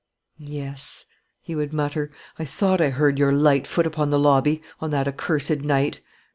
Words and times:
"Yes," 0.39 1.05
he 1.43 1.53
would 1.53 1.71
mutter, 1.73 2.09
"I 2.39 2.43
thought 2.43 2.81
I 2.81 2.89
heard 2.89 3.19
your 3.19 3.31
light 3.31 3.67
foot 3.67 3.85
upon 3.85 4.09
the 4.09 4.17
lobby, 4.17 4.63
on 4.79 4.89
that 4.89 5.07
accursed 5.07 5.59
night. 5.61 6.01